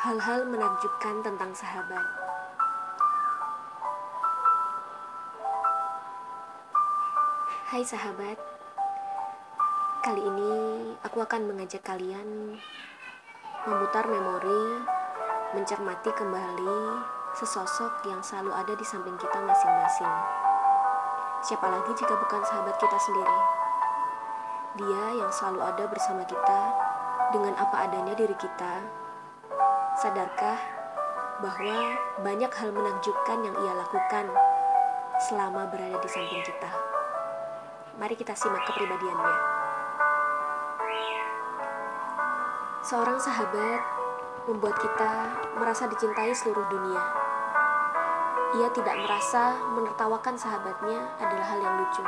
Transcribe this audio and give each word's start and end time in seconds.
Hal-hal 0.00 0.48
menakjubkan 0.48 1.20
tentang 1.20 1.52
sahabat. 1.52 2.00
Hai 7.68 7.84
sahabat, 7.84 8.40
kali 10.00 10.24
ini 10.24 10.52
aku 11.04 11.20
akan 11.20 11.52
mengajak 11.52 11.84
kalian 11.84 12.56
memutar 13.68 14.08
memori, 14.08 14.88
mencermati 15.52 16.08
kembali 16.16 16.84
sesosok 17.36 18.00
yang 18.08 18.24
selalu 18.24 18.56
ada 18.56 18.72
di 18.72 18.84
samping 18.88 19.20
kita 19.20 19.36
masing-masing. 19.36 20.14
Siapa 21.44 21.68
lagi 21.68 21.92
jika 21.92 22.16
bukan 22.16 22.40
sahabat 22.48 22.80
kita 22.80 22.96
sendiri? 22.96 23.38
Dia 24.80 25.04
yang 25.20 25.28
selalu 25.28 25.60
ada 25.60 25.84
bersama 25.92 26.24
kita 26.24 26.60
dengan 27.36 27.52
apa 27.60 27.84
adanya 27.84 28.16
diri 28.16 28.36
kita. 28.40 28.80
Sadarkah 30.00 30.56
bahwa 31.44 31.92
banyak 32.24 32.48
hal 32.48 32.72
menakjubkan 32.72 33.44
yang 33.44 33.52
ia 33.52 33.84
lakukan 33.84 34.32
selama 35.28 35.68
berada 35.68 36.00
di 36.00 36.08
samping 36.08 36.40
kita? 36.40 36.72
Mari 38.00 38.16
kita 38.16 38.32
simak 38.32 38.64
kepribadiannya. 38.64 39.36
Seorang 42.80 43.20
sahabat 43.20 43.80
membuat 44.48 44.80
kita 44.80 45.36
merasa 45.60 45.84
dicintai 45.84 46.32
seluruh 46.32 46.64
dunia. 46.72 47.04
Ia 48.56 48.72
tidak 48.72 48.96
merasa 49.04 49.52
menertawakan 49.76 50.32
sahabatnya 50.40 51.12
adalah 51.20 51.44
hal 51.44 51.60
yang 51.60 51.76
lucu. 51.76 52.04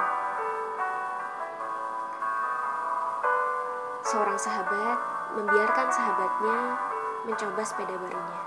Seorang 4.00 4.40
sahabat 4.40 4.96
membiarkan 5.36 5.88
sahabatnya 5.92 6.88
mencoba 7.22 7.62
sepeda 7.62 7.94
barunya. 7.94 8.40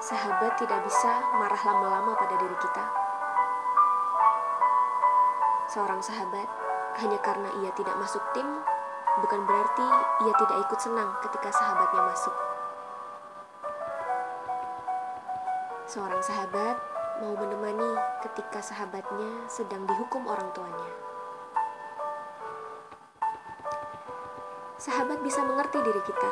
Sahabat 0.00 0.56
tidak 0.56 0.80
bisa 0.86 1.12
marah 1.36 1.62
lama-lama 1.66 2.16
pada 2.16 2.34
diri 2.40 2.56
kita. 2.56 2.84
Seorang 5.70 6.00
sahabat 6.02 6.48
hanya 6.98 7.18
karena 7.22 7.50
ia 7.62 7.70
tidak 7.78 7.94
masuk 8.00 8.22
tim, 8.34 8.48
bukan 9.22 9.40
berarti 9.46 9.86
ia 10.26 10.32
tidak 10.34 10.56
ikut 10.66 10.78
senang 10.82 11.10
ketika 11.22 11.50
sahabatnya 11.52 12.02
masuk. 12.10 12.34
Seorang 15.90 16.22
sahabat 16.22 16.76
mau 17.20 17.34
menemani 17.34 17.98
ketika 18.22 18.62
sahabatnya 18.62 19.46
sedang 19.50 19.84
dihukum 19.90 20.22
orang 20.26 20.48
tuanya. 20.54 21.09
Sahabat 24.80 25.20
bisa 25.20 25.44
mengerti 25.44 25.76
diri 25.84 26.00
kita, 26.08 26.30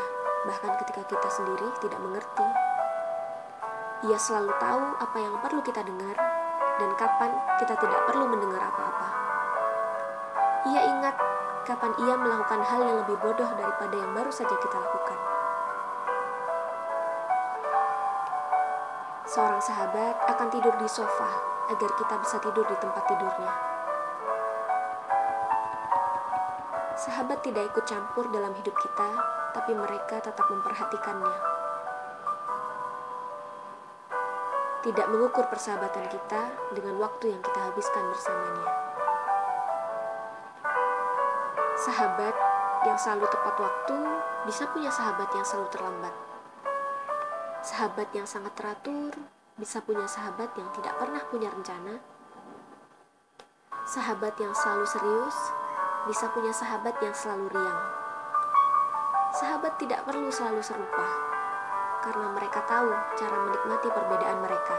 bahkan 0.49 0.73
ketika 0.81 1.05
kita 1.05 1.29
sendiri 1.29 1.69
tidak 1.85 2.01
mengerti. 2.01 2.49
Ia 4.09 4.17
selalu 4.17 4.57
tahu 4.57 4.85
apa 5.05 5.19
yang 5.21 5.37
perlu 5.45 5.61
kita 5.61 5.85
dengar 5.85 6.17
dan 6.81 6.91
kapan 6.97 7.37
kita 7.61 7.77
tidak 7.77 8.09
perlu 8.09 8.25
mendengar 8.25 8.73
apa-apa. 8.73 9.09
Ia 10.65 10.81
ingat 10.81 11.13
kapan 11.69 11.93
ia 12.01 12.17
melakukan 12.17 12.65
hal 12.65 12.81
yang 12.89 12.97
lebih 13.05 13.21
bodoh 13.21 13.51
daripada 13.53 13.93
yang 13.93 14.17
baru 14.17 14.33
saja 14.33 14.57
kita 14.57 14.77
lakukan. 14.81 15.19
Seorang 19.29 19.61
sahabat 19.61 20.25
akan 20.25 20.49
tidur 20.49 20.73
di 20.81 20.89
sofa 20.89 21.29
agar 21.69 21.91
kita 22.01 22.15
bisa 22.17 22.41
tidur 22.41 22.65
di 22.65 22.77
tempat 22.81 23.05
tidurnya. 23.13 23.78
Sahabat 27.09 27.41
tidak 27.41 27.73
ikut 27.73 27.89
campur 27.89 28.29
dalam 28.29 28.53
hidup 28.53 28.77
kita, 28.85 29.09
tapi 29.57 29.73
mereka 29.73 30.21
tetap 30.21 30.45
memperhatikannya. 30.45 31.41
Tidak 34.85 35.09
mengukur 35.09 35.49
persahabatan 35.49 36.05
kita 36.13 36.53
dengan 36.77 37.01
waktu 37.01 37.33
yang 37.33 37.41
kita 37.41 37.73
habiskan 37.73 38.13
bersamanya. 38.13 38.69
Sahabat 41.81 42.37
yang 42.85 43.01
selalu 43.01 43.25
tepat 43.33 43.57
waktu 43.57 43.99
bisa 44.45 44.69
punya 44.69 44.93
sahabat 44.93 45.33
yang 45.33 45.49
selalu 45.49 45.69
terlambat. 45.73 46.15
Sahabat 47.65 48.09
yang 48.13 48.29
sangat 48.29 48.53
teratur 48.53 49.17
bisa 49.57 49.81
punya 49.81 50.05
sahabat 50.05 50.53
yang 50.61 50.69
tidak 50.77 50.93
pernah 51.01 51.25
punya 51.33 51.49
rencana. 51.49 52.05
Sahabat 53.89 54.37
yang 54.37 54.53
selalu 54.53 54.85
serius 54.85 55.68
bisa 56.07 56.31
punya 56.31 56.55
sahabat 56.55 56.95
yang 57.03 57.17
selalu 57.17 57.51
riang. 57.51 57.83
Sahabat 59.35 59.75
tidak 59.83 60.07
perlu 60.07 60.31
selalu 60.31 60.63
serupa, 60.63 61.07
karena 62.07 62.31
mereka 62.33 62.63
tahu 62.69 62.91
cara 63.19 63.37
menikmati 63.49 63.89
perbedaan 63.91 64.39
mereka. 64.45 64.79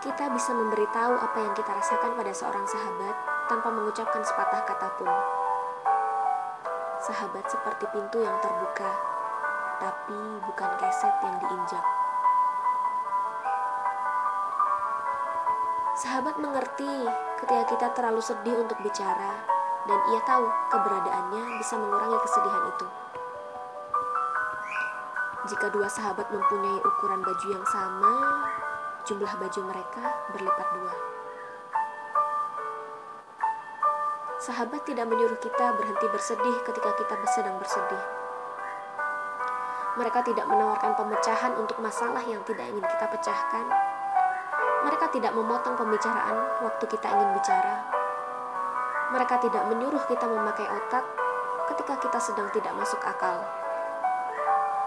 Kita 0.00 0.32
bisa 0.32 0.56
memberitahu 0.56 1.14
apa 1.20 1.38
yang 1.44 1.52
kita 1.52 1.76
rasakan 1.76 2.16
pada 2.16 2.32
seorang 2.32 2.64
sahabat 2.64 3.16
tanpa 3.52 3.68
mengucapkan 3.68 4.24
sepatah 4.24 4.64
kata 4.64 4.88
pun. 4.96 5.12
Sahabat 7.04 7.44
seperti 7.48 7.84
pintu 7.92 8.24
yang 8.24 8.36
terbuka, 8.40 8.90
tapi 9.76 10.20
bukan 10.44 10.70
keset 10.80 11.14
yang 11.20 11.36
diinjak. 11.40 11.99
Sahabat 16.00 16.40
mengerti 16.40 16.88
ketika 17.44 17.64
kita 17.68 17.86
terlalu 17.92 18.24
sedih 18.24 18.56
untuk 18.56 18.80
bicara, 18.80 19.36
dan 19.84 20.00
ia 20.08 20.20
tahu 20.24 20.48
keberadaannya 20.72 21.60
bisa 21.60 21.76
mengurangi 21.76 22.16
kesedihan 22.24 22.64
itu. 22.72 22.86
Jika 25.52 25.68
dua 25.68 25.92
sahabat 25.92 26.24
mempunyai 26.32 26.80
ukuran 26.80 27.20
baju 27.20 27.46
yang 27.52 27.66
sama, 27.68 28.14
jumlah 29.04 29.28
baju 29.28 29.60
mereka 29.68 30.04
berlipat 30.32 30.68
dua. 30.72 30.94
Sahabat 34.40 34.80
tidak 34.88 35.04
menyuruh 35.04 35.36
kita 35.36 35.76
berhenti 35.76 36.06
bersedih 36.08 36.56
ketika 36.64 36.96
kita 36.96 37.14
sedang 37.36 37.60
bersedih. 37.60 38.04
Mereka 40.00 40.24
tidak 40.32 40.48
menawarkan 40.48 40.96
pemecahan 40.96 41.52
untuk 41.60 41.76
masalah 41.76 42.24
yang 42.24 42.40
tidak 42.48 42.72
ingin 42.72 42.88
kita 42.88 43.04
pecahkan. 43.04 43.90
Mereka 44.80 45.12
tidak 45.12 45.36
memotong 45.36 45.76
pembicaraan 45.76 46.64
waktu 46.64 46.84
kita 46.88 47.04
ingin 47.12 47.36
bicara. 47.36 47.84
Mereka 49.12 49.36
tidak 49.44 49.68
menyuruh 49.68 50.00
kita 50.08 50.24
memakai 50.24 50.64
otak 50.64 51.04
ketika 51.68 52.00
kita 52.00 52.16
sedang 52.16 52.48
tidak 52.48 52.72
masuk 52.72 52.96
akal. 53.04 53.44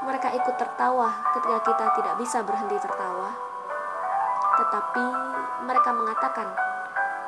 Mereka 0.02 0.34
ikut 0.34 0.56
tertawa 0.58 1.14
ketika 1.38 1.60
kita 1.62 1.86
tidak 2.02 2.16
bisa 2.18 2.42
berhenti 2.42 2.78
tertawa. 2.82 3.38
Tetapi 4.58 5.06
mereka 5.70 5.90
mengatakan 5.94 6.50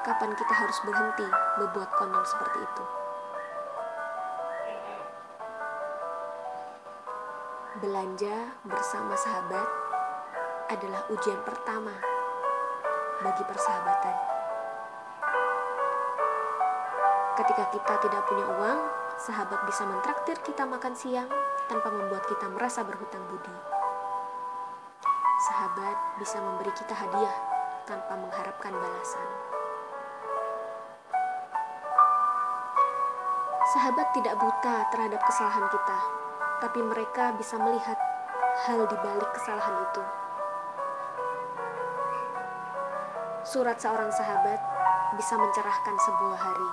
kapan 0.02 0.34
kita 0.34 0.54
harus 0.58 0.78
berhenti 0.82 1.28
berbuat 1.62 1.90
konyol 2.02 2.26
seperti 2.26 2.60
itu. 2.66 2.84
Belanja 7.86 8.58
bersama 8.66 9.14
sahabat 9.14 9.68
adalah 10.74 11.06
ujian 11.14 11.38
pertama 11.46 12.15
bagi 13.24 13.44
persahabatan. 13.48 14.16
Ketika 17.36 17.64
kita 17.72 17.94
tidak 18.00 18.22
punya 18.32 18.46
uang, 18.48 18.80
sahabat 19.20 19.60
bisa 19.68 19.84
mentraktir 19.84 20.40
kita 20.40 20.64
makan 20.64 20.96
siang 20.96 21.28
tanpa 21.68 21.92
membuat 21.92 22.24
kita 22.32 22.48
merasa 22.48 22.84
berhutang 22.84 23.24
budi. 23.28 23.56
Sahabat 25.52 25.98
bisa 26.20 26.40
memberi 26.40 26.72
kita 26.72 26.96
hadiah 26.96 27.36
tanpa 27.84 28.16
mengharapkan 28.16 28.72
balasan. 28.72 29.28
Sahabat 33.76 34.08
tidak 34.16 34.40
buta 34.40 34.76
terhadap 34.96 35.20
kesalahan 35.28 35.68
kita, 35.68 36.00
tapi 36.64 36.80
mereka 36.80 37.36
bisa 37.36 37.60
melihat 37.60 38.00
hal 38.64 38.88
di 38.88 38.98
balik 39.04 39.30
kesalahan 39.36 39.76
itu. 39.92 40.25
Surat 43.46 43.78
seorang 43.78 44.10
sahabat 44.10 44.58
bisa 45.22 45.38
mencerahkan 45.38 45.96
sebuah 46.02 46.40
hari. 46.50 46.72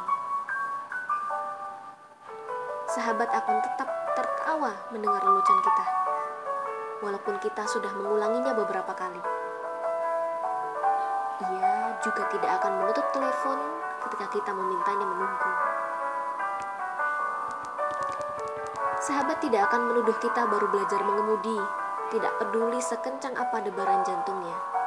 Sahabat 2.89 3.29
akan 3.29 3.61
tetap 3.61 3.89
tertawa 4.17 4.73
mendengar 4.89 5.21
lelucon 5.21 5.61
kita, 5.61 5.87
walaupun 7.05 7.37
kita 7.45 7.69
sudah 7.69 7.93
mengulanginya 7.93 8.57
beberapa 8.57 8.89
kali. 8.97 9.21
Ia 11.45 11.93
juga 12.01 12.25
tidak 12.33 12.65
akan 12.65 12.73
menutup 12.81 13.05
telepon 13.13 13.59
ketika 14.09 14.27
kita 14.33 14.51
memintanya 14.57 15.07
menunggu. 15.13 15.51
Sahabat 19.05 19.45
tidak 19.45 19.69
akan 19.69 19.93
menuduh 19.93 20.17
kita 20.25 20.49
baru 20.49 20.73
belajar 20.73 21.05
mengemudi, 21.05 21.59
tidak 22.17 22.33
peduli 22.41 22.81
sekencang 22.81 23.37
apa 23.37 23.61
debaran 23.61 24.01
jantungnya. 24.09 24.82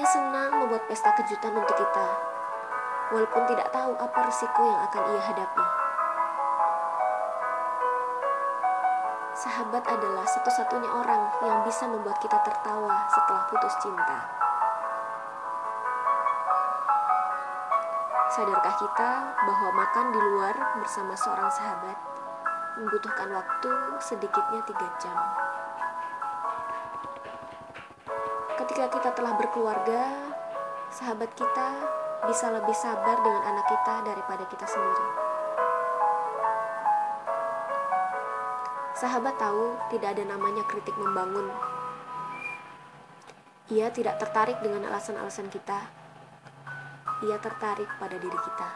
Ia 0.00 0.08
senang 0.08 0.64
membuat 0.64 0.88
pesta 0.88 1.12
kejutan 1.12 1.52
untuk 1.52 1.76
kita, 1.76 2.08
walaupun 3.12 3.44
tidak 3.52 3.68
tahu 3.68 3.92
apa 4.00 4.18
risiko 4.24 4.64
yang 4.64 4.80
akan 4.88 5.02
ia 5.12 5.22
hadapi. 5.28 5.64
Sahabat 9.36 9.84
adalah 9.84 10.24
satu-satunya 10.24 10.88
orang 10.88 11.28
yang 11.44 11.60
bisa 11.68 11.84
membuat 11.84 12.16
kita 12.24 12.32
tertawa 12.40 12.96
setelah 13.12 13.44
putus 13.52 13.74
cinta. 13.84 14.18
Sadarkah 18.32 18.76
kita 18.80 19.10
bahwa 19.36 19.68
makan 19.84 20.06
di 20.16 20.20
luar 20.32 20.56
bersama 20.80 21.12
seorang 21.12 21.52
sahabat 21.52 22.00
membutuhkan 22.80 23.36
waktu 23.36 23.72
sedikitnya 24.00 24.64
tiga 24.64 24.88
jam? 24.96 25.18
Ketika 28.70 28.86
kita 28.86 29.10
telah 29.18 29.34
berkeluarga, 29.34 30.30
sahabat 30.94 31.34
kita 31.34 31.68
bisa 32.30 32.54
lebih 32.54 32.70
sabar 32.78 33.18
dengan 33.18 33.42
anak 33.50 33.66
kita 33.66 33.94
daripada 34.06 34.46
kita 34.46 34.62
sendiri. 34.62 35.06
Sahabat 38.94 39.34
tahu 39.42 39.74
tidak 39.90 40.14
ada 40.14 40.22
namanya 40.22 40.62
kritik 40.70 40.94
membangun. 40.94 41.50
Ia 43.74 43.90
tidak 43.90 44.22
tertarik 44.22 44.62
dengan 44.62 44.86
alasan-alasan 44.86 45.50
kita 45.50 45.90
ia 47.26 47.42
tertarik 47.42 47.90
pada 47.98 48.14
diri 48.22 48.38
kita. 48.38 48.70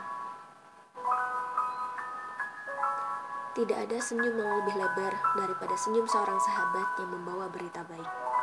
Tidak 3.54 3.78
ada 3.78 3.98
senyum 4.02 4.34
yang 4.34 4.50
lebih 4.58 4.74
lebar 4.74 5.14
daripada 5.38 5.78
senyum 5.78 6.04
seorang 6.10 6.42
sahabat 6.42 6.98
yang 6.98 7.14
membawa 7.14 7.46
berita 7.46 7.86
baik. 7.86 8.33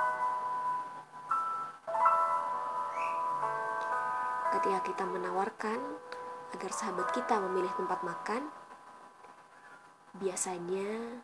Ketika 4.62 4.94
kita 4.94 5.10
menawarkan 5.10 5.82
agar 6.54 6.70
sahabat 6.70 7.10
kita 7.18 7.34
memilih 7.50 7.74
tempat 7.82 7.98
makan, 8.06 8.46
biasanya 10.22 11.18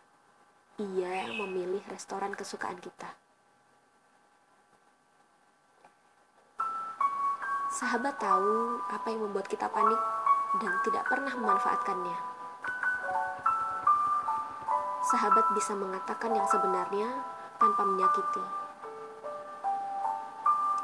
ia 0.82 1.30
memilih 1.38 1.86
restoran 1.86 2.34
kesukaan 2.34 2.82
kita. 2.82 3.14
Sahabat 7.78 8.18
tahu 8.18 8.82
apa 8.90 9.06
yang 9.06 9.30
membuat 9.30 9.46
kita 9.46 9.70
panik 9.70 10.02
dan 10.58 10.74
tidak 10.82 11.06
pernah 11.06 11.38
memanfaatkannya. 11.38 12.18
Sahabat 15.14 15.46
bisa 15.54 15.78
mengatakan 15.78 16.34
yang 16.34 16.50
sebenarnya 16.50 17.22
tanpa 17.62 17.86
menyakiti. 17.86 18.46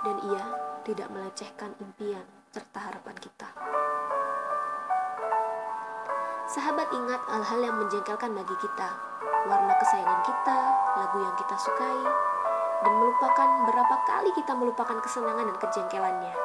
Dan 0.06 0.22
ia 0.30 0.46
tidak 0.86 1.10
melecehkan 1.10 1.74
impian 1.82 2.43
serta 2.54 2.80
harapan 2.86 3.18
kita. 3.18 3.50
Sahabat 6.46 6.86
ingat 6.94 7.22
hal-hal 7.26 7.60
yang 7.66 7.76
menjengkelkan 7.82 8.30
bagi 8.30 8.56
kita, 8.62 8.90
warna 9.50 9.74
kesayangan 9.82 10.22
kita, 10.22 10.60
lagu 11.02 11.18
yang 11.18 11.34
kita 11.34 11.56
sukai, 11.58 12.02
dan 12.86 12.94
melupakan 12.94 13.50
berapa 13.66 13.96
kali 14.06 14.30
kita 14.38 14.54
melupakan 14.54 15.02
kesenangan 15.02 15.50
dan 15.50 15.58
kejengkelannya 15.58 16.36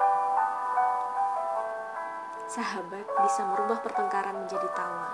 sahabat 2.49 3.05
bisa 3.05 3.45
merubah 3.45 3.85
pertengkaran 3.85 4.33
menjadi 4.41 4.65
tawa. 4.73 5.13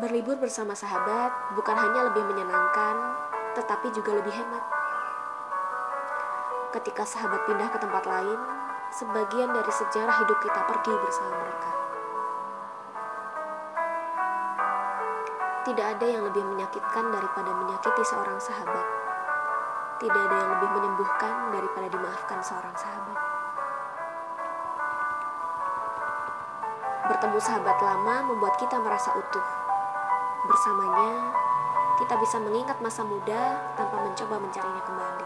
Berlibur 0.00 0.40
bersama 0.40 0.72
sahabat 0.72 1.30
bukan 1.52 1.76
hanya 1.76 2.08
lebih 2.08 2.24
menyenangkan, 2.24 2.96
tetapi 3.60 3.92
juga 3.92 4.16
lebih 4.18 4.32
hemat. 4.32 4.83
Ketika 6.74 7.06
sahabat 7.06 7.46
pindah 7.46 7.70
ke 7.70 7.78
tempat 7.78 8.02
lain, 8.02 8.38
sebagian 8.90 9.54
dari 9.54 9.70
sejarah 9.70 10.14
hidup 10.26 10.38
kita 10.42 10.60
pergi 10.66 10.94
bersama 10.98 11.32
mereka. 11.38 11.70
Tidak 15.70 15.86
ada 15.86 16.06
yang 16.10 16.26
lebih 16.26 16.42
menyakitkan 16.42 17.14
daripada 17.14 17.50
menyakiti 17.54 18.02
seorang 18.02 18.42
sahabat 18.42 19.04
tidak 20.04 20.20
ada 20.26 20.36
yang 20.36 20.50
lebih 20.58 20.70
menyembuhkan 20.74 21.34
daripada 21.54 21.86
dimaafkan 21.88 22.38
seorang 22.44 22.76
sahabat. 22.76 23.18
Bertemu 27.08 27.38
sahabat 27.40 27.78
lama 27.78 28.16
membuat 28.28 28.54
kita 28.60 28.76
merasa 28.84 29.14
utuh. 29.16 29.46
Bersamanya, 30.44 31.32
kita 32.02 32.20
bisa 32.20 32.36
mengingat 32.36 32.76
masa 32.84 33.00
muda 33.06 33.64
tanpa 33.78 33.96
mencoba 34.02 34.36
mencarinya 34.42 34.82
kembali. 34.82 35.23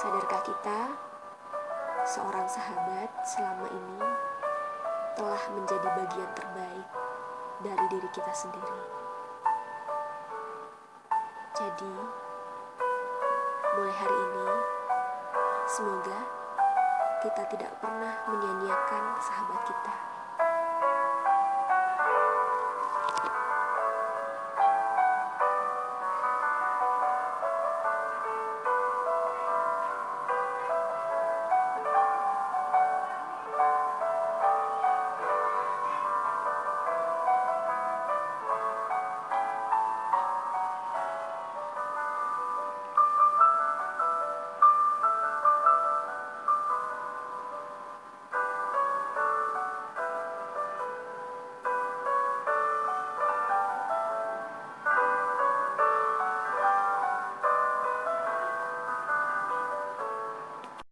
Sadarkah 0.00 0.40
kita, 0.48 0.96
seorang 2.08 2.48
sahabat 2.48 3.20
selama 3.20 3.68
ini 3.68 4.00
telah 5.12 5.42
menjadi 5.52 5.88
bagian 5.92 6.30
terbaik 6.32 6.88
dari 7.60 7.84
diri 7.92 8.08
kita 8.08 8.32
sendiri? 8.32 8.80
Jadi, 11.52 11.92
mulai 13.76 13.92
hari 13.92 14.16
ini, 14.24 14.48
semoga 15.68 16.20
kita 17.20 17.44
tidak 17.52 17.72
pernah 17.84 18.24
menyanyiakan 18.24 19.04
sahabat 19.20 19.68
kita. 19.68 20.09